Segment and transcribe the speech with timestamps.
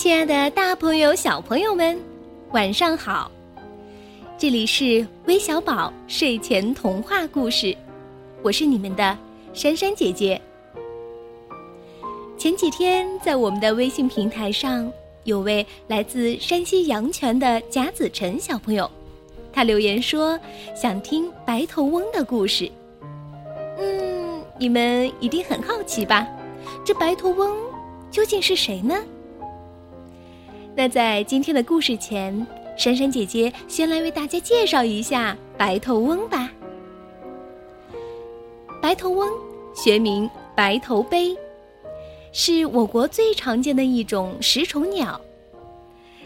[0.00, 2.00] 亲爱的，大朋友、小朋友们，
[2.52, 3.30] 晚上好！
[4.38, 7.76] 这里是微小宝睡前童话故事，
[8.40, 9.18] 我是你们的
[9.52, 10.40] 珊珊姐姐。
[12.38, 14.90] 前几天，在我们的微信平台上，
[15.24, 18.90] 有位来自山西阳泉的贾子晨小朋友，
[19.52, 20.40] 他留言说
[20.74, 22.72] 想听白头翁的故事。
[23.76, 26.26] 嗯，你们一定很好奇吧？
[26.86, 27.54] 这白头翁
[28.10, 28.96] 究竟是谁呢？
[30.76, 36.50] 那在今天的故事前，珊珊姐姐先来为大家介绍一下白头翁吧。
[38.80, 39.28] 白头翁
[39.74, 41.36] 学名白头鹎，
[42.32, 45.20] 是我国最常见的一种食虫鸟。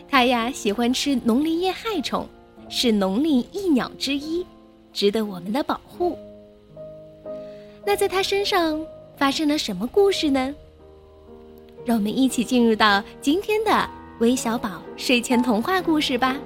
[0.09, 2.29] 它呀喜欢吃农林业害虫，
[2.69, 4.47] 是农林益鸟之一，
[4.93, 6.17] 值得我们的保护。
[7.85, 8.81] 那在它身上
[9.17, 10.55] 发生了什么故事呢？
[11.85, 13.91] 让我们一起进入到今天的。
[14.21, 16.37] 微小宝睡前童话故事吧。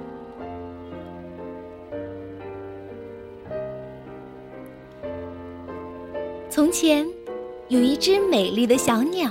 [6.49, 7.07] 从前，
[7.67, 9.29] 有一只美丽的小鸟，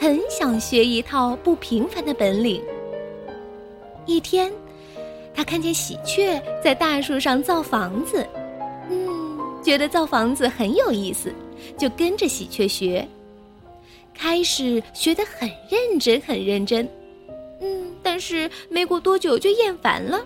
[0.00, 2.62] 很想学一套不平凡的本领。
[4.06, 4.50] 一天，
[5.34, 8.26] 它看见喜鹊在大树上造房子，
[8.88, 11.30] 嗯，觉得造房子很有意思，
[11.76, 13.06] 就跟着喜鹊学。
[14.14, 16.88] 开始学得很认真，很认真。
[18.18, 20.24] 是没过多久就厌烦了，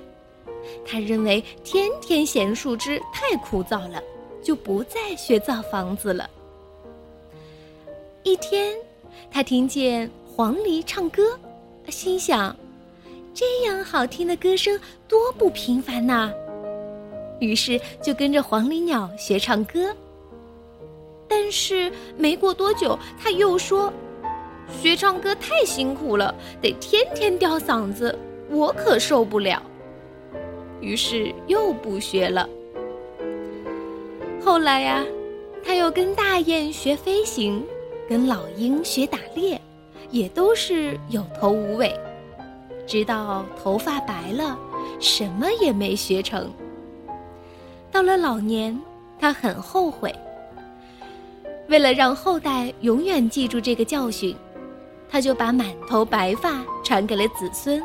[0.87, 4.03] 他认为天天衔树枝太枯燥了，
[4.43, 6.29] 就不再学造房子了。
[8.23, 8.75] 一天，
[9.31, 11.39] 他听见黄鹂唱歌，
[11.89, 12.55] 心想：
[13.35, 16.33] 这样好听的歌声多不平凡呐！
[17.41, 19.95] 于是就跟着黄鹂鸟学唱歌。
[21.29, 23.92] 但是没过多久，他又说。
[24.70, 28.18] 学唱歌太辛苦了，得天天吊嗓子，
[28.50, 29.62] 我可受不了。
[30.80, 32.48] 于是又不学了。
[34.45, 35.05] 后来呀，
[35.64, 37.64] 他又跟大雁学飞行，
[38.08, 39.61] 跟老鹰学打猎，
[40.11, 41.95] 也都是有头无尾。
[42.84, 44.58] 直到头发白了，
[44.98, 46.51] 什么也没学成。
[47.92, 48.77] 到了老年，
[49.20, 50.12] 他很后悔。
[51.68, 54.34] 为了让后代永远记住这个教训。
[55.12, 57.83] 他就把满头白发传给了子孙，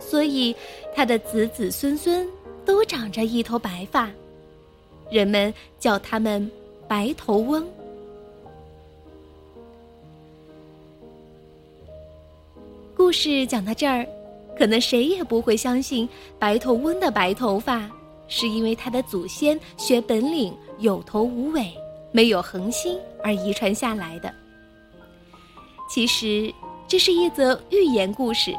[0.00, 0.54] 所以
[0.92, 2.28] 他的子子孙孙
[2.64, 4.10] 都长着一头白发，
[5.08, 6.50] 人们叫他们
[6.88, 7.64] 白头翁。
[12.96, 14.04] 故事讲到这儿，
[14.58, 16.08] 可能谁也不会相信
[16.40, 17.88] 白头翁的白头发
[18.26, 21.72] 是因为他的祖先学本领有头无尾、
[22.10, 24.34] 没有恒心而遗传下来的。
[25.94, 26.52] 其实，
[26.88, 28.52] 这是一则寓言故事，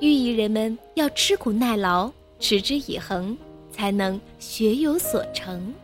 [0.00, 3.36] 寓意人们要吃苦耐劳、持之以恒，
[3.70, 5.74] 才能学有所成。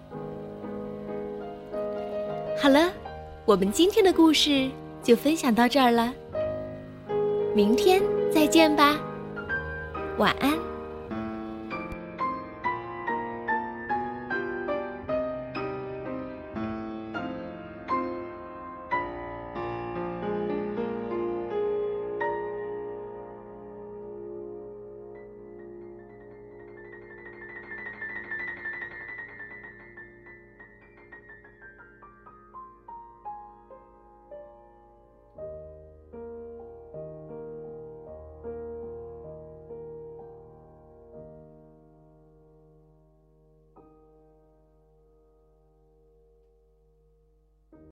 [2.58, 2.90] 好了，
[3.44, 4.70] 我们今天的故事
[5.02, 6.14] 就分享到这儿了，
[7.54, 8.00] 明天
[8.32, 8.98] 再见吧，
[10.16, 10.58] 晚安。